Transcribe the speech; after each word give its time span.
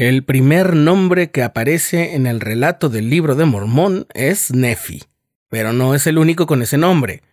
El 0.00 0.22
primer 0.22 0.76
nombre 0.76 1.32
que 1.32 1.42
aparece 1.42 2.14
en 2.14 2.28
el 2.28 2.38
relato 2.38 2.88
del 2.88 3.10
libro 3.10 3.34
de 3.34 3.46
Mormón 3.46 4.06
es 4.14 4.52
Nefi, 4.52 5.02
pero 5.48 5.72
no 5.72 5.92
es 5.92 6.06
el 6.06 6.18
único 6.18 6.46
con 6.46 6.62
ese 6.62 6.78
nombre. 6.78 7.24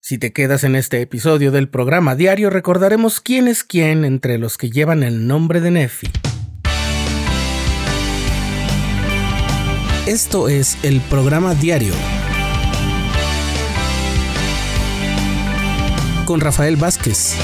Si 0.00 0.18
te 0.18 0.32
quedas 0.32 0.64
en 0.64 0.74
este 0.74 1.00
episodio 1.00 1.52
del 1.52 1.68
programa 1.68 2.16
diario, 2.16 2.50
recordaremos 2.50 3.20
quién 3.20 3.46
es 3.46 3.62
quién 3.62 4.04
entre 4.04 4.36
los 4.36 4.58
que 4.58 4.68
llevan 4.68 5.04
el 5.04 5.28
nombre 5.28 5.60
de 5.60 5.70
Nefi. 5.70 6.08
Esto 10.08 10.48
es 10.48 10.76
el 10.82 11.00
programa 11.02 11.54
diario 11.54 11.94
con 16.26 16.40
Rafael 16.40 16.74
Vázquez. 16.74 17.36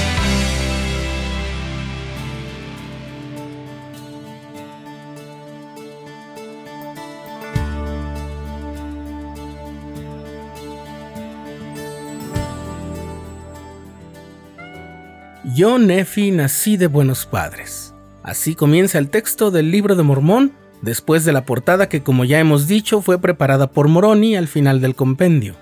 Yo, 15.55 15.79
Nefi, 15.79 16.31
nací 16.31 16.75
de 16.75 16.87
buenos 16.87 17.25
padres. 17.25 17.93
Así 18.23 18.55
comienza 18.55 18.97
el 18.97 19.07
texto 19.07 19.51
del 19.51 19.71
libro 19.71 19.95
de 19.95 20.03
Mormón, 20.03 20.51
después 20.81 21.23
de 21.23 21.31
la 21.31 21.45
portada 21.45 21.87
que, 21.87 22.03
como 22.03 22.25
ya 22.25 22.41
hemos 22.41 22.67
dicho, 22.67 23.01
fue 23.01 23.19
preparada 23.19 23.67
por 23.67 23.87
Moroni 23.87 24.35
al 24.35 24.49
final 24.49 24.81
del 24.81 24.95
compendio. 24.95 25.55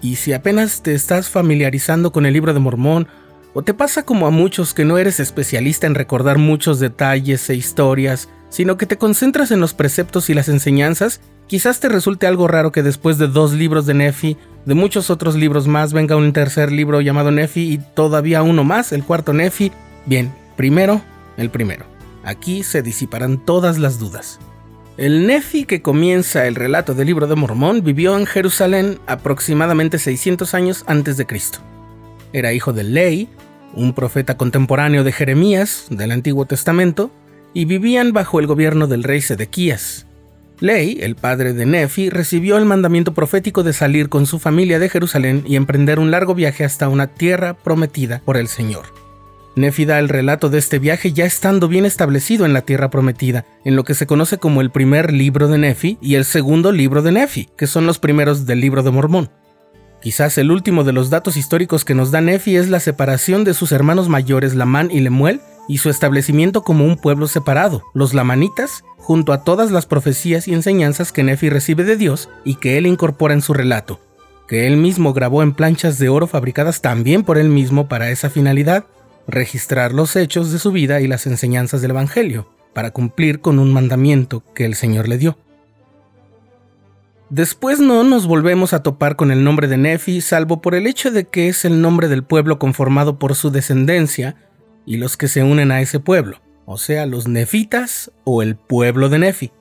Y 0.00 0.14
si 0.14 0.32
apenas 0.32 0.80
te 0.82 0.94
estás 0.94 1.28
familiarizando 1.28 2.12
con 2.12 2.24
el 2.24 2.34
libro 2.34 2.54
de 2.54 2.60
Mormón, 2.60 3.08
o 3.52 3.62
te 3.62 3.74
pasa 3.74 4.04
como 4.04 4.28
a 4.28 4.30
muchos 4.30 4.74
que 4.74 4.84
no 4.84 4.96
eres 4.96 5.18
especialista 5.18 5.88
en 5.88 5.96
recordar 5.96 6.38
muchos 6.38 6.78
detalles 6.78 7.50
e 7.50 7.56
historias, 7.56 8.28
sino 8.56 8.78
que 8.78 8.86
te 8.86 8.96
concentras 8.96 9.50
en 9.50 9.60
los 9.60 9.74
preceptos 9.74 10.30
y 10.30 10.34
las 10.34 10.48
enseñanzas, 10.48 11.20
quizás 11.46 11.78
te 11.78 11.90
resulte 11.90 12.26
algo 12.26 12.48
raro 12.48 12.72
que 12.72 12.82
después 12.82 13.18
de 13.18 13.28
dos 13.28 13.52
libros 13.52 13.84
de 13.84 13.92
Nefi 13.92 14.38
de 14.64 14.72
muchos 14.72 15.10
otros 15.10 15.34
libros 15.34 15.68
más 15.68 15.92
venga 15.92 16.16
un 16.16 16.32
tercer 16.32 16.72
libro 16.72 17.02
llamado 17.02 17.30
Nefi 17.30 17.70
y 17.74 17.76
todavía 17.76 18.42
uno 18.42 18.64
más, 18.64 18.92
el 18.92 19.04
cuarto 19.04 19.34
Nefi. 19.34 19.72
Bien, 20.06 20.32
primero, 20.56 21.02
el 21.36 21.50
primero. 21.50 21.84
Aquí 22.24 22.62
se 22.62 22.80
disiparán 22.80 23.44
todas 23.44 23.76
las 23.76 23.98
dudas. 23.98 24.38
El 24.96 25.26
Nefi 25.26 25.66
que 25.66 25.82
comienza 25.82 26.46
el 26.46 26.54
relato 26.54 26.94
del 26.94 27.08
libro 27.08 27.26
de 27.26 27.34
Mormón 27.34 27.84
vivió 27.84 28.16
en 28.16 28.24
Jerusalén 28.24 29.00
aproximadamente 29.06 29.98
600 29.98 30.54
años 30.54 30.82
antes 30.86 31.18
de 31.18 31.26
Cristo. 31.26 31.58
Era 32.32 32.54
hijo 32.54 32.72
de 32.72 32.84
Ley, 32.84 33.28
un 33.74 33.92
profeta 33.92 34.38
contemporáneo 34.38 35.04
de 35.04 35.12
Jeremías 35.12 35.88
del 35.90 36.10
Antiguo 36.10 36.46
Testamento, 36.46 37.10
y 37.56 37.64
vivían 37.64 38.12
bajo 38.12 38.38
el 38.38 38.46
gobierno 38.46 38.86
del 38.86 39.02
rey 39.02 39.22
Sedequías. 39.22 40.04
Ley, 40.60 40.98
el 41.00 41.16
padre 41.16 41.54
de 41.54 41.64
Nefi, 41.64 42.10
recibió 42.10 42.58
el 42.58 42.66
mandamiento 42.66 43.14
profético 43.14 43.62
de 43.62 43.72
salir 43.72 44.10
con 44.10 44.26
su 44.26 44.38
familia 44.38 44.78
de 44.78 44.90
Jerusalén 44.90 45.42
y 45.46 45.56
emprender 45.56 45.98
un 45.98 46.10
largo 46.10 46.34
viaje 46.34 46.64
hasta 46.64 46.90
una 46.90 47.06
tierra 47.06 47.54
prometida 47.54 48.20
por 48.26 48.36
el 48.36 48.48
Señor. 48.48 48.84
Nefi 49.54 49.86
da 49.86 49.98
el 49.98 50.10
relato 50.10 50.50
de 50.50 50.58
este 50.58 50.78
viaje 50.78 51.14
ya 51.14 51.24
estando 51.24 51.66
bien 51.66 51.86
establecido 51.86 52.44
en 52.44 52.52
la 52.52 52.60
tierra 52.60 52.90
prometida, 52.90 53.46
en 53.64 53.74
lo 53.74 53.84
que 53.84 53.94
se 53.94 54.06
conoce 54.06 54.36
como 54.36 54.60
el 54.60 54.70
primer 54.70 55.10
libro 55.10 55.48
de 55.48 55.56
Nefi 55.56 55.96
y 56.02 56.16
el 56.16 56.26
segundo 56.26 56.72
libro 56.72 57.00
de 57.00 57.12
Nefi, 57.12 57.48
que 57.56 57.66
son 57.66 57.86
los 57.86 57.98
primeros 57.98 58.44
del 58.44 58.60
libro 58.60 58.82
de 58.82 58.90
Mormón. 58.90 59.30
Quizás 60.02 60.36
el 60.36 60.50
último 60.50 60.84
de 60.84 60.92
los 60.92 61.08
datos 61.08 61.38
históricos 61.38 61.86
que 61.86 61.94
nos 61.94 62.10
da 62.10 62.20
Nefi 62.20 62.54
es 62.56 62.68
la 62.68 62.80
separación 62.80 63.44
de 63.44 63.54
sus 63.54 63.72
hermanos 63.72 64.10
mayores 64.10 64.54
Lamán 64.54 64.90
y 64.90 65.00
Lemuel 65.00 65.40
y 65.68 65.78
su 65.78 65.90
establecimiento 65.90 66.62
como 66.62 66.84
un 66.84 66.96
pueblo 66.96 67.26
separado, 67.28 67.82
los 67.94 68.14
lamanitas, 68.14 68.84
junto 68.98 69.32
a 69.32 69.44
todas 69.44 69.70
las 69.70 69.86
profecías 69.86 70.48
y 70.48 70.54
enseñanzas 70.54 71.12
que 71.12 71.22
Nefi 71.22 71.50
recibe 71.50 71.84
de 71.84 71.96
Dios 71.96 72.28
y 72.44 72.56
que 72.56 72.78
él 72.78 72.86
incorpora 72.86 73.34
en 73.34 73.42
su 73.42 73.54
relato, 73.54 74.00
que 74.48 74.66
él 74.66 74.76
mismo 74.76 75.12
grabó 75.12 75.42
en 75.42 75.54
planchas 75.54 75.98
de 75.98 76.08
oro 76.08 76.26
fabricadas 76.26 76.82
también 76.82 77.22
por 77.22 77.38
él 77.38 77.48
mismo 77.48 77.88
para 77.88 78.10
esa 78.10 78.30
finalidad, 78.30 78.86
registrar 79.26 79.92
los 79.92 80.16
hechos 80.16 80.52
de 80.52 80.58
su 80.58 80.72
vida 80.72 81.00
y 81.00 81.08
las 81.08 81.26
enseñanzas 81.26 81.82
del 81.82 81.92
Evangelio, 81.92 82.48
para 82.72 82.90
cumplir 82.90 83.40
con 83.40 83.58
un 83.58 83.72
mandamiento 83.72 84.42
que 84.54 84.64
el 84.64 84.74
Señor 84.74 85.08
le 85.08 85.18
dio. 85.18 85.36
Después 87.28 87.80
no 87.80 88.04
nos 88.04 88.28
volvemos 88.28 88.72
a 88.72 88.84
topar 88.84 89.16
con 89.16 89.32
el 89.32 89.42
nombre 89.42 89.66
de 89.66 89.76
Nefi, 89.76 90.20
salvo 90.20 90.62
por 90.62 90.76
el 90.76 90.86
hecho 90.86 91.10
de 91.10 91.24
que 91.24 91.48
es 91.48 91.64
el 91.64 91.80
nombre 91.80 92.06
del 92.06 92.22
pueblo 92.22 92.60
conformado 92.60 93.18
por 93.18 93.34
su 93.34 93.50
descendencia, 93.50 94.36
y 94.86 94.96
los 94.96 95.16
que 95.16 95.28
se 95.28 95.42
unen 95.42 95.72
a 95.72 95.80
ese 95.80 96.00
pueblo, 96.00 96.40
o 96.64 96.78
sea, 96.78 97.04
los 97.04 97.28
nefitas 97.28 98.10
o 98.24 98.42
el 98.42 98.56
pueblo 98.56 99.08
de 99.08 99.18
Nefi. 99.18 99.52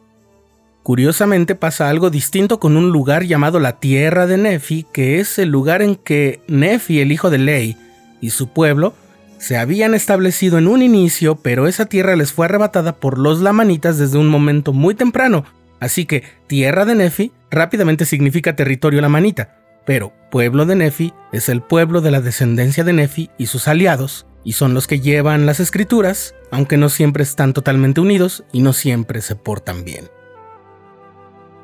Curiosamente 0.84 1.56
pasa 1.56 1.90
algo 1.90 2.12
distinto 2.12 2.60
con 2.60 2.78
un 2.78 2.92
lugar 2.92 3.24
llamado 3.24 3.60
la 3.60 3.80
tierra 3.80 4.28
de 4.28 4.38
Nefi, 4.38 4.86
que 4.94 5.20
es 5.20 5.40
el 5.40 5.50
lugar 5.50 5.82
en 5.82 5.96
que 5.96 6.42
Nefi, 6.48 7.02
el 7.02 7.12
hijo 7.12 7.32
de 7.32 7.40
Ley, 7.40 7.76
y 8.22 8.30
su 8.30 8.50
pueblo 8.50 8.94
se 9.40 9.58
habían 9.58 9.94
establecido 9.94 10.58
en 10.58 10.68
un 10.68 10.82
inicio, 10.82 11.36
pero 11.36 11.68
esa 11.68 11.88
tierra 11.88 12.16
les 12.16 12.32
fue 12.32 12.46
arrebatada 12.46 12.96
por 12.96 13.18
los 13.18 13.42
lamanitas 13.42 13.98
desde 13.98 14.18
un 14.18 14.28
momento 14.28 14.74
muy 14.74 14.96
temprano, 14.96 15.44
así 15.80 16.06
que 16.06 16.24
tierra 16.48 16.86
de 16.86 16.96
Nefi 16.96 17.32
rápidamente 17.50 18.06
significa 18.06 18.56
territorio 18.56 19.02
lamanita, 19.02 19.58
pero 19.86 20.14
pueblo 20.32 20.66
de 20.66 20.76
Nefi 20.76 21.14
es 21.32 21.50
el 21.50 21.62
pueblo 21.62 22.02
de 22.02 22.12
la 22.12 22.22
descendencia 22.22 22.84
de 22.84 22.94
Nefi 22.94 23.30
y 23.38 23.48
sus 23.48 23.68
aliados, 23.68 24.26
y 24.46 24.54
son 24.54 24.74
los 24.74 24.88
que 24.88 25.02
llevan 25.02 25.46
las 25.46 25.60
escrituras, 25.60 26.36
aunque 26.52 26.78
no 26.78 26.88
siempre 26.88 27.24
están 27.24 27.52
totalmente 27.52 28.00
unidos 28.00 28.46
y 28.54 28.62
no 28.62 28.72
siempre 28.72 29.20
se 29.22 29.36
portan 29.36 29.84
bien. 29.84 30.08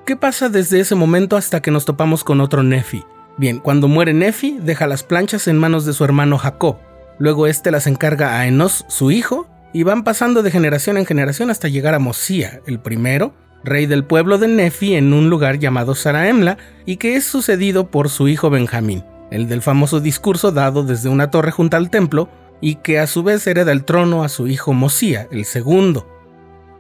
¿Qué 0.05 0.17
pasa 0.17 0.49
desde 0.49 0.79
ese 0.81 0.95
momento 0.95 1.37
hasta 1.37 1.61
que 1.61 1.71
nos 1.71 1.85
topamos 1.85 2.23
con 2.23 2.41
otro 2.41 2.63
Nefi? 2.63 3.05
Bien, 3.37 3.59
cuando 3.59 3.87
muere 3.87 4.13
Nefi, 4.13 4.57
deja 4.59 4.87
las 4.87 5.03
planchas 5.03 5.47
en 5.47 5.57
manos 5.57 5.85
de 5.85 5.93
su 5.93 6.03
hermano 6.03 6.37
Jacob. 6.37 6.77
Luego 7.19 7.45
este 7.47 7.71
las 7.71 7.85
encarga 7.85 8.39
a 8.39 8.47
Enos, 8.47 8.83
su 8.89 9.11
hijo, 9.11 9.47
y 9.73 9.83
van 9.83 10.03
pasando 10.03 10.43
de 10.43 10.51
generación 10.51 10.97
en 10.97 11.05
generación 11.05 11.49
hasta 11.49 11.69
llegar 11.69 11.93
a 11.93 11.99
Mosía, 11.99 12.61
el 12.65 12.79
primero, 12.79 13.33
rey 13.63 13.85
del 13.85 14.03
pueblo 14.03 14.39
de 14.39 14.47
Nefi 14.47 14.95
en 14.95 15.13
un 15.13 15.29
lugar 15.29 15.59
llamado 15.59 15.93
Saraemla, 15.93 16.57
y 16.85 16.97
que 16.97 17.15
es 17.15 17.25
sucedido 17.25 17.91
por 17.91 18.09
su 18.09 18.27
hijo 18.27 18.49
Benjamín, 18.49 19.05
el 19.29 19.47
del 19.47 19.61
famoso 19.61 19.99
discurso 19.99 20.51
dado 20.51 20.83
desde 20.83 21.09
una 21.09 21.29
torre 21.29 21.51
junto 21.51 21.77
al 21.77 21.91
templo, 21.91 22.27
y 22.61 22.75
que 22.75 22.99
a 22.99 23.07
su 23.07 23.23
vez 23.23 23.45
hereda 23.47 23.71
el 23.71 23.83
trono 23.83 24.23
a 24.23 24.29
su 24.29 24.47
hijo 24.47 24.73
Mosía, 24.73 25.27
el 25.31 25.45
segundo. 25.45 26.07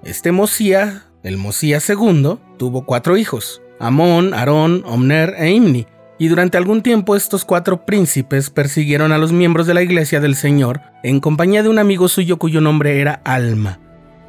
Este 0.03 0.31
Mosía, 0.31 1.07
el 1.23 1.37
Mosía 1.37 1.79
segundo, 1.79 2.39
tuvo 2.57 2.85
cuatro 2.85 3.17
hijos, 3.17 3.61
Amón, 3.79 4.33
Aarón, 4.33 4.83
Omner 4.85 5.35
e 5.37 5.51
Imni, 5.51 5.87
y 6.19 6.27
durante 6.27 6.57
algún 6.57 6.83
tiempo 6.83 7.15
estos 7.15 7.45
cuatro 7.45 7.83
príncipes 7.83 8.51
persiguieron 8.51 9.11
a 9.11 9.17
los 9.17 9.31
miembros 9.31 9.65
de 9.65 9.73
la 9.73 9.81
iglesia 9.81 10.19
del 10.19 10.35
Señor 10.35 10.81
en 11.01 11.19
compañía 11.19 11.63
de 11.63 11.69
un 11.69 11.79
amigo 11.79 12.07
suyo 12.07 12.37
cuyo 12.37 12.61
nombre 12.61 13.01
era 13.01 13.21
Alma, 13.23 13.79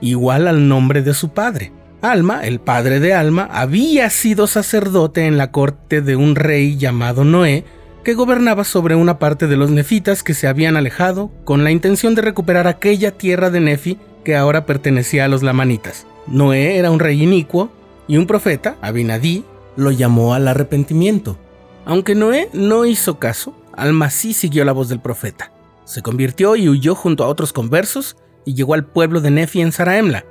igual 0.00 0.48
al 0.48 0.68
nombre 0.68 1.02
de 1.02 1.12
su 1.12 1.34
padre. 1.34 1.70
Alma, 2.00 2.44
el 2.44 2.60
padre 2.60 2.98
de 2.98 3.14
Alma, 3.14 3.48
había 3.52 4.10
sido 4.10 4.46
sacerdote 4.46 5.26
en 5.26 5.36
la 5.36 5.52
corte 5.52 6.00
de 6.00 6.16
un 6.16 6.34
rey 6.34 6.76
llamado 6.76 7.24
Noé, 7.24 7.64
que 8.02 8.14
gobernaba 8.14 8.64
sobre 8.64 8.94
una 8.94 9.18
parte 9.18 9.46
de 9.46 9.56
los 9.56 9.70
nefitas 9.70 10.22
que 10.22 10.34
se 10.34 10.48
habían 10.48 10.76
alejado 10.76 11.30
con 11.44 11.64
la 11.64 11.70
intención 11.70 12.14
de 12.14 12.22
recuperar 12.22 12.66
aquella 12.66 13.12
tierra 13.12 13.50
de 13.50 13.60
Nefi 13.60 13.98
que 14.24 14.36
ahora 14.36 14.66
pertenecía 14.66 15.24
a 15.24 15.28
los 15.28 15.42
lamanitas. 15.42 16.06
Noé 16.26 16.76
era 16.76 16.90
un 16.90 16.98
rey 16.98 17.22
inicuo 17.22 17.70
y 18.08 18.16
un 18.16 18.26
profeta, 18.26 18.76
Abinadí, 18.80 19.44
lo 19.76 19.90
llamó 19.90 20.34
al 20.34 20.48
arrepentimiento. 20.48 21.38
Aunque 21.84 22.14
Noé 22.14 22.48
no 22.52 22.84
hizo 22.84 23.18
caso, 23.18 23.54
Alma 23.72 24.10
sí 24.10 24.32
siguió 24.32 24.64
la 24.64 24.72
voz 24.72 24.88
del 24.88 25.00
profeta. 25.00 25.52
Se 25.84 26.02
convirtió 26.02 26.56
y 26.56 26.68
huyó 26.68 26.94
junto 26.94 27.24
a 27.24 27.28
otros 27.28 27.52
conversos 27.52 28.16
y 28.44 28.54
llegó 28.54 28.74
al 28.74 28.84
pueblo 28.84 29.20
de 29.20 29.30
Nefi 29.30 29.60
en 29.60 29.72
Saraemla, 29.72 30.24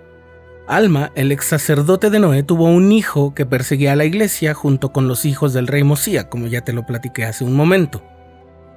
Alma, 0.71 1.11
el 1.15 1.33
ex 1.33 1.47
sacerdote 1.47 2.09
de 2.09 2.19
Noé, 2.19 2.43
tuvo 2.43 2.63
un 2.63 2.93
hijo 2.93 3.33
que 3.33 3.45
perseguía 3.45 3.91
a 3.91 3.97
la 3.97 4.05
iglesia 4.05 4.53
junto 4.53 4.93
con 4.93 5.05
los 5.05 5.25
hijos 5.25 5.51
del 5.51 5.67
rey 5.67 5.83
Mosía, 5.83 6.29
como 6.29 6.47
ya 6.47 6.61
te 6.61 6.71
lo 6.71 6.85
platiqué 6.85 7.25
hace 7.25 7.43
un 7.43 7.55
momento. 7.55 8.01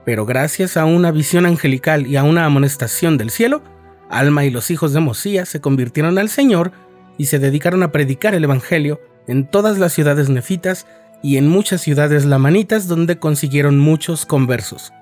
Pero 0.04 0.26
gracias 0.26 0.76
a 0.76 0.86
una 0.86 1.12
visión 1.12 1.46
angelical 1.46 2.08
y 2.08 2.16
a 2.16 2.24
una 2.24 2.46
amonestación 2.46 3.16
del 3.16 3.30
cielo, 3.30 3.62
Alma 4.10 4.44
y 4.44 4.50
los 4.50 4.72
hijos 4.72 4.92
de 4.92 4.98
Mosía 4.98 5.46
se 5.46 5.60
convirtieron 5.60 6.18
al 6.18 6.30
Señor 6.30 6.72
y 7.16 7.26
se 7.26 7.38
dedicaron 7.38 7.84
a 7.84 7.92
predicar 7.92 8.34
el 8.34 8.42
Evangelio 8.42 9.00
en 9.28 9.46
todas 9.46 9.78
las 9.78 9.92
ciudades 9.92 10.28
nefitas 10.28 10.88
y 11.22 11.36
en 11.36 11.46
muchas 11.46 11.80
ciudades 11.80 12.24
lamanitas 12.24 12.88
donde 12.88 13.20
consiguieron 13.20 13.78
muchos 13.78 14.26
conversos. 14.26 14.92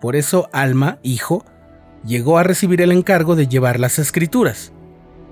Por 0.00 0.14
eso 0.14 0.48
Alma, 0.52 1.00
hijo, 1.02 1.44
llegó 2.06 2.38
a 2.38 2.44
recibir 2.44 2.80
el 2.80 2.92
encargo 2.92 3.34
de 3.34 3.48
llevar 3.48 3.80
las 3.80 3.98
escrituras. 3.98 4.72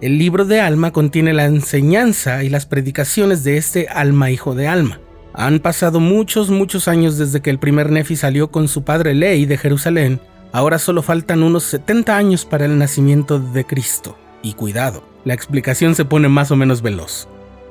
El 0.02 0.18
libro 0.18 0.44
de 0.44 0.60
Alma 0.60 0.92
contiene 0.92 1.32
la 1.32 1.46
enseñanza 1.46 2.44
y 2.44 2.50
las 2.50 2.66
predicaciones 2.66 3.44
de 3.44 3.56
este 3.56 3.88
Alma 3.88 4.30
hijo 4.30 4.54
de 4.54 4.68
Alma. 4.68 5.00
Han 5.32 5.58
pasado 5.58 6.00
muchos, 6.00 6.50
muchos 6.50 6.86
años 6.86 7.16
desde 7.16 7.40
que 7.40 7.48
el 7.48 7.58
primer 7.58 7.90
Nefi 7.90 8.14
salió 8.14 8.50
con 8.50 8.68
su 8.68 8.84
padre 8.84 9.14
Ley 9.14 9.46
de 9.46 9.56
Jerusalén. 9.56 10.20
Ahora 10.52 10.78
solo 10.78 11.00
faltan 11.00 11.42
unos 11.42 11.62
70 11.64 12.14
años 12.14 12.44
para 12.44 12.66
el 12.66 12.76
nacimiento 12.76 13.38
de 13.38 13.64
Cristo. 13.64 14.18
Y 14.42 14.52
cuidado, 14.52 15.02
la 15.24 15.32
explicación 15.32 15.94
se 15.94 16.04
pone 16.04 16.28
más 16.28 16.50
o 16.50 16.56
menos 16.56 16.82
veloz. 16.82 17.26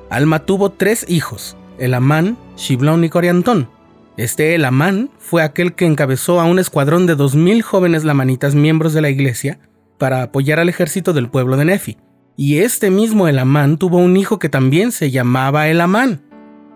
Alma 0.10 0.40
tuvo 0.40 0.72
tres 0.72 1.06
hijos, 1.08 1.56
Elamán, 1.78 2.40
Shiblón 2.58 3.04
y 3.04 3.10
Coriantón. 3.10 3.70
Este 4.18 4.56
Elamán 4.56 5.12
fue 5.20 5.44
aquel 5.44 5.76
que 5.76 5.86
encabezó 5.86 6.40
a 6.40 6.46
un 6.46 6.58
escuadrón 6.58 7.06
de 7.06 7.16
2.000 7.16 7.62
jóvenes 7.62 8.04
lamanitas 8.04 8.56
miembros 8.56 8.94
de 8.94 9.02
la 9.02 9.10
iglesia 9.12 9.60
para 10.00 10.24
apoyar 10.24 10.60
al 10.60 10.70
ejército 10.70 11.14
del 11.14 11.30
pueblo 11.30 11.56
de 11.56 11.66
Nefi. 11.66 11.98
Y 12.38 12.60
este 12.60 12.92
mismo 12.92 13.28
Elamán 13.28 13.78
tuvo 13.78 13.98
un 13.98 14.18
hijo 14.18 14.40
que 14.40 14.50
también 14.50 14.92
se 14.92 15.10
llamaba 15.10 15.70
Elamán. 15.70 16.22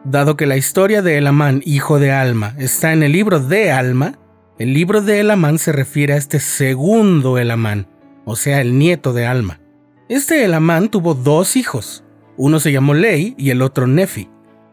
Dado 0.06 0.38
que 0.38 0.46
la 0.46 0.56
historia 0.56 1.02
de 1.02 1.18
Elamán, 1.18 1.62
hijo 1.66 2.00
de 2.00 2.12
Alma, 2.12 2.56
está 2.58 2.94
en 2.94 3.04
el 3.04 3.12
libro 3.12 3.40
de 3.40 3.72
Alma, 3.72 4.18
el 4.58 4.74
libro 4.74 5.02
de 5.02 5.20
Elamán 5.20 5.58
se 5.58 5.72
refiere 5.72 6.14
a 6.14 6.18
este 6.18 6.40
segundo 6.40 7.38
Elamán, 7.38 7.88
o 8.26 8.38
sea, 8.38 8.62
el 8.62 8.78
nieto 8.78 9.12
de 9.12 9.26
Alma. 9.26 9.60
Este 10.08 10.46
Elamán 10.46 10.90
tuvo 10.90 11.14
dos 11.14 11.58
hijos, 11.58 12.06
uno 12.38 12.60
se 12.60 12.72
llamó 12.72 12.94
Ley 12.94 13.36
y 13.38 13.50
el 13.50 13.62
otro 13.62 13.88
Nefi. 13.88 14.30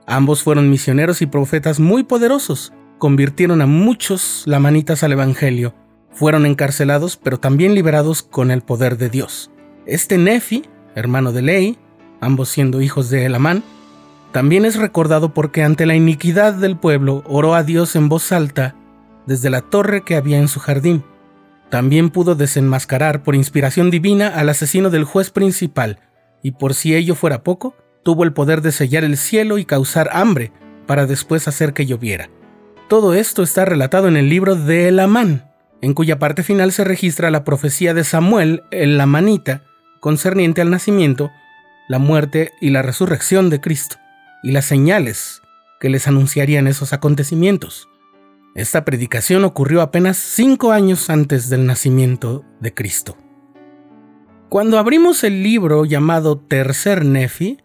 Ambos 0.06 0.44
fueron 0.44 0.70
misioneros 0.70 1.20
y 1.22 1.26
profetas 1.26 1.80
muy 1.80 2.04
poderosos, 2.04 2.72
convirtieron 2.98 3.60
a 3.60 3.66
muchos 3.66 4.44
lamanitas 4.46 5.02
al 5.02 5.12
Evangelio, 5.12 5.74
fueron 6.12 6.46
encarcelados 6.46 7.16
pero 7.16 7.38
también 7.38 7.74
liberados 7.74 8.22
con 8.22 8.52
el 8.52 8.62
poder 8.62 8.96
de 8.96 9.08
Dios. 9.08 9.50
Este 9.86 10.16
Nefi, 10.18 10.64
hermano 10.96 11.32
de 11.32 11.42
Ley, 11.42 11.78
ambos 12.20 12.48
siendo 12.48 12.80
hijos 12.80 13.08
de 13.10 13.26
Elamán, 13.26 13.62
también 14.32 14.64
es 14.64 14.76
recordado 14.76 15.32
porque 15.32 15.62
ante 15.62 15.86
la 15.86 15.94
iniquidad 15.94 16.54
del 16.54 16.76
pueblo 16.76 17.22
oró 17.26 17.54
a 17.54 17.62
Dios 17.62 17.94
en 17.94 18.08
voz 18.08 18.32
alta 18.32 18.74
desde 19.26 19.50
la 19.50 19.60
torre 19.60 20.02
que 20.02 20.16
había 20.16 20.38
en 20.38 20.48
su 20.48 20.58
jardín. 20.58 21.04
También 21.70 22.10
pudo 22.10 22.34
desenmascarar 22.34 23.22
por 23.22 23.34
inspiración 23.34 23.90
divina 23.90 24.28
al 24.28 24.48
asesino 24.48 24.90
del 24.90 25.04
juez 25.04 25.30
principal, 25.30 26.00
y 26.42 26.52
por 26.52 26.74
si 26.74 26.94
ello 26.94 27.14
fuera 27.14 27.42
poco, 27.42 27.74
tuvo 28.02 28.24
el 28.24 28.32
poder 28.32 28.62
de 28.62 28.72
sellar 28.72 29.04
el 29.04 29.16
cielo 29.16 29.58
y 29.58 29.64
causar 29.64 30.08
hambre 30.12 30.52
para 30.86 31.06
después 31.06 31.48
hacer 31.48 31.72
que 31.72 31.86
lloviera. 31.86 32.30
Todo 32.88 33.14
esto 33.14 33.42
está 33.42 33.64
relatado 33.64 34.06
en 34.06 34.16
el 34.16 34.28
libro 34.28 34.54
de 34.54 34.88
Elamán, 34.88 35.50
en 35.82 35.92
cuya 35.92 36.18
parte 36.18 36.44
final 36.44 36.70
se 36.70 36.84
registra 36.84 37.32
la 37.32 37.42
profecía 37.42 37.94
de 37.94 38.04
Samuel, 38.04 38.62
el 38.70 38.96
Lamanita, 38.96 39.62
concerniente 40.00 40.60
al 40.60 40.70
nacimiento, 40.70 41.30
la 41.88 41.98
muerte 41.98 42.52
y 42.60 42.70
la 42.70 42.82
resurrección 42.82 43.50
de 43.50 43.60
Cristo 43.60 43.96
y 44.42 44.52
las 44.52 44.64
señales 44.64 45.42
que 45.80 45.90
les 45.90 46.08
anunciarían 46.08 46.66
esos 46.66 46.92
acontecimientos. 46.92 47.88
Esta 48.54 48.84
predicación 48.84 49.44
ocurrió 49.44 49.82
apenas 49.82 50.16
cinco 50.16 50.72
años 50.72 51.10
antes 51.10 51.50
del 51.50 51.66
nacimiento 51.66 52.44
de 52.60 52.72
Cristo. 52.72 53.16
Cuando 54.48 54.78
abrimos 54.78 55.24
el 55.24 55.42
libro 55.42 55.84
llamado 55.84 56.38
Tercer 56.38 57.04
Nefi, 57.04 57.58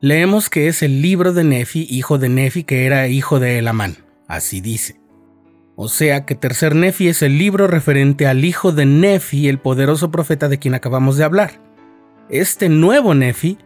leemos 0.00 0.50
que 0.50 0.68
es 0.68 0.82
el 0.82 1.00
libro 1.00 1.32
de 1.32 1.44
Nefi, 1.44 1.86
hijo 1.88 2.18
de 2.18 2.28
Nefi, 2.28 2.64
que 2.64 2.84
era 2.84 3.08
hijo 3.08 3.40
de 3.40 3.58
Elamán. 3.58 3.96
Así 4.28 4.60
dice. 4.60 5.00
O 5.76 5.88
sea 5.88 6.26
que 6.26 6.34
Tercer 6.34 6.74
Nefi 6.74 7.08
es 7.08 7.22
el 7.22 7.38
libro 7.38 7.66
referente 7.66 8.26
al 8.26 8.44
hijo 8.44 8.72
de 8.72 8.84
Nefi, 8.84 9.48
el 9.48 9.58
poderoso 9.58 10.10
profeta 10.10 10.48
de 10.48 10.58
quien 10.58 10.74
acabamos 10.74 11.16
de 11.16 11.24
hablar. 11.24 11.60
Este 12.30 12.70
nuevo 12.70 13.12
Nefi 13.12 13.58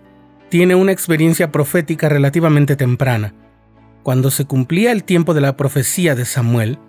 tiene 0.49 0.75
una 0.75 0.91
experiencia 0.91 1.53
profética 1.53 2.09
relativamente 2.09 2.75
temprana. 2.75 3.33
Cuando 4.03 4.33
se 4.33 4.47
cumplía 4.47 4.91
el 4.91 5.05
tiempo 5.05 5.33
de 5.33 5.41
la 5.41 5.57
profecía 5.57 6.17
de 6.17 6.25
Samuel, 6.25 6.81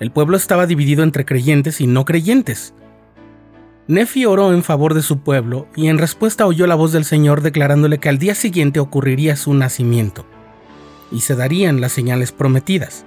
el 0.00 0.10
pueblo 0.10 0.36
estaba 0.36 0.66
dividido 0.66 1.02
entre 1.02 1.24
creyentes 1.24 1.80
y 1.80 1.86
no 1.86 2.04
creyentes. 2.04 2.74
Nefi 3.86 4.26
oró 4.26 4.52
en 4.52 4.62
favor 4.62 4.92
de 4.92 5.00
su 5.00 5.20
pueblo 5.20 5.66
y 5.74 5.88
en 5.88 5.96
respuesta 5.96 6.46
oyó 6.46 6.66
la 6.66 6.74
voz 6.74 6.92
del 6.92 7.06
Señor 7.06 7.40
declarándole 7.40 7.96
que 7.96 8.10
al 8.10 8.18
día 8.18 8.34
siguiente 8.34 8.78
ocurriría 8.78 9.34
su 9.36 9.54
nacimiento 9.54 10.26
y 11.10 11.20
se 11.20 11.34
darían 11.34 11.80
las 11.80 11.92
señales 11.92 12.32
prometidas. 12.32 13.06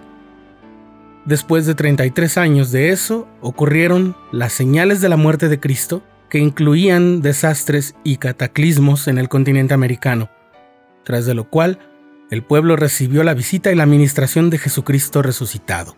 Después 1.26 1.68
de 1.68 1.76
33 1.76 2.40
años 2.40 2.72
de 2.72 2.90
eso, 2.90 3.28
ocurrieron 3.42 4.16
las 4.32 4.54
señales 4.54 5.02
de 5.02 5.10
la 5.10 5.18
muerte 5.18 5.50
de 5.50 5.60
Cristo 5.60 6.02
que 6.32 6.40
incluían 6.40 7.22
desastres 7.22 7.94
y 8.06 8.16
cataclismos 8.16 9.10
en 9.10 9.18
el 9.18 9.28
continente 9.28 9.74
americano, 9.74 10.30
tras 11.04 11.26
de 11.26 11.34
lo 11.34 11.50
cual 11.50 11.78
el 12.32 12.42
pueblo 12.42 12.78
recibió 12.78 13.26
la 13.26 13.34
visita 13.34 13.70
y 13.70 13.76
la 13.76 13.84
administración 13.84 14.50
de 14.50 14.58
Jesucristo 14.58 15.22
resucitado. 15.22 15.98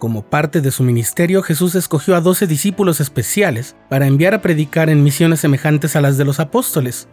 Como 0.00 0.22
parte 0.22 0.60
de 0.60 0.72
su 0.72 0.82
ministerio, 0.82 1.44
Jesús 1.44 1.76
escogió 1.76 2.16
a 2.16 2.20
doce 2.20 2.48
discípulos 2.48 2.98
especiales 3.00 3.76
para 3.88 4.08
enviar 4.08 4.34
a 4.34 4.42
predicar 4.42 4.90
en 4.90 5.04
misiones 5.04 5.38
semejantes 5.38 5.94
a 5.94 6.00
las 6.00 6.18
de 6.18 6.24
los 6.24 6.40
apóstoles. 6.40 7.06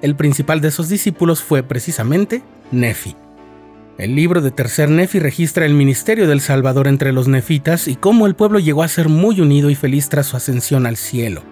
El 0.00 0.16
principal 0.16 0.62
de 0.62 0.68
esos 0.68 0.88
discípulos 0.88 1.42
fue 1.42 1.62
precisamente 1.62 2.42
Nefi. 2.70 3.14
El 3.98 4.14
libro 4.14 4.40
de 4.40 4.50
Tercer 4.50 4.88
Nefi 4.88 5.18
registra 5.18 5.66
el 5.66 5.74
ministerio 5.74 6.26
del 6.26 6.40
Salvador 6.40 6.88
entre 6.88 7.12
los 7.12 7.28
nefitas 7.28 7.86
y 7.86 7.96
cómo 7.96 8.26
el 8.26 8.34
pueblo 8.34 8.58
llegó 8.60 8.82
a 8.82 8.88
ser 8.88 9.10
muy 9.10 9.42
unido 9.42 9.68
y 9.68 9.74
feliz 9.74 10.08
tras 10.08 10.24
su 10.28 10.38
ascensión 10.38 10.86
al 10.86 10.96
cielo. 10.96 11.49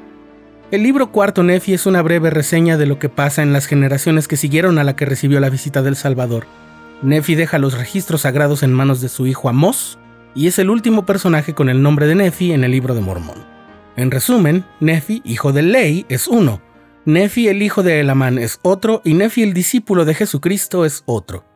El 0.70 0.82
libro 0.82 1.11
Cuarto 1.12 1.43
Nefi 1.43 1.73
es 1.73 1.87
una 1.87 2.03
breve 2.03 2.29
reseña 2.29 2.76
de 2.76 2.85
lo 2.85 2.99
que 2.99 3.09
pasa 3.09 3.43
en 3.43 3.55
las 3.55 3.65
generaciones 3.65 4.29
que 4.29 4.37
siguieron 4.37 4.79
a 4.79 4.85
la 4.85 4.97
que 4.97 5.06
recibió 5.06 5.41
la 5.41 5.49
visita 5.49 5.81
del 5.81 5.97
Salvador. 5.97 6.47
Nefi 7.00 7.37
deja 7.37 7.59
los 7.59 7.79
registros 7.79 8.23
sagrados 8.23 8.62
en 8.62 8.75
manos 8.75 9.00
de 9.00 9.09
su 9.09 9.26
hijo 9.26 9.49
Amós 9.49 9.99
y 10.35 10.47
es 10.47 10.59
el 10.59 10.69
último 10.69 11.06
personaje 11.06 11.55
con 11.55 11.70
el 11.70 11.81
nombre 11.81 12.06
de 12.06 12.17
Nefi 12.17 12.53
en 12.53 12.65
el 12.65 12.73
libro 12.73 12.94
de 12.94 13.00
Mormón. 13.00 13.38
En 13.97 14.11
resumen, 14.11 14.67
Nefi, 14.79 15.23
hijo 15.25 15.55
de 15.55 15.62
Ley, 15.62 16.05
es 16.11 16.29
uno, 16.29 16.61
Nefi 17.06 17.49
el 17.49 17.62
hijo 17.62 17.82
de 17.82 18.00
Elamán 18.00 18.37
es 18.37 18.61
otro 18.61 19.00
y 19.06 19.14
Nefi 19.14 19.43
el 19.43 19.55
discípulo 19.55 20.05
de 20.05 20.12
Jesucristo 20.12 20.85
es 20.85 21.03
otro. 21.06 21.47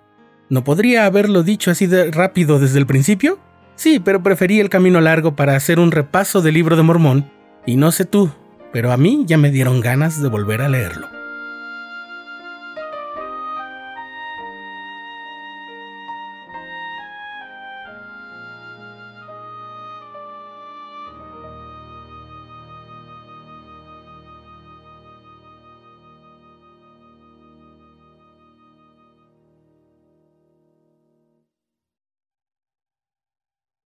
¿No 0.49 0.65
podría 0.65 1.05
haberlo 1.05 1.43
dicho 1.43 1.71
así 1.71 1.87
de 1.87 2.11
rápido 2.11 2.59
desde 2.59 2.79
el 2.79 2.87
principio? 2.87 3.39
Sí, 3.75 4.01
pero 4.01 4.23
preferí 4.23 4.59
el 4.59 4.71
camino 4.71 5.03
largo 5.03 5.37
para 5.37 5.55
hacer 5.55 5.79
un 5.79 5.91
repaso 5.91 6.41
del 6.41 6.55
libro 6.55 6.77
de 6.77 6.83
Mormón, 6.83 7.31
y 7.67 7.77
no 7.77 7.93
sé 7.93 8.07
tú, 8.07 8.31
pero 8.73 8.91
a 8.91 8.97
mí 8.97 9.25
ya 9.27 9.39
me 9.39 9.51
dieron 9.51 9.81
ganas 9.81 10.21
de 10.23 10.29
volver 10.29 10.63
a 10.63 10.69
leerlo. 10.69 11.22